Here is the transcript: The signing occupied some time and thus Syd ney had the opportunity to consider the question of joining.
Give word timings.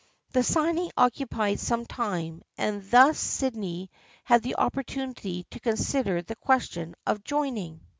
The 0.31 0.41
signing 0.43 0.89
occupied 0.97 1.59
some 1.59 1.85
time 1.85 2.41
and 2.57 2.81
thus 2.89 3.19
Syd 3.19 3.55
ney 3.55 3.91
had 4.23 4.41
the 4.41 4.55
opportunity 4.55 5.45
to 5.51 5.59
consider 5.59 6.23
the 6.23 6.37
question 6.37 6.95
of 7.05 7.23
joining. 7.23 7.81